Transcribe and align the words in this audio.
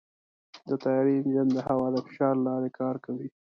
د 0.67 0.69
طیارې 0.83 1.13
انجن 1.21 1.47
د 1.53 1.57
هوا 1.67 1.87
د 1.93 1.97
فشار 2.07 2.33
له 2.39 2.43
لارې 2.47 2.69
کار 2.79 2.95
کوي. 3.05 3.27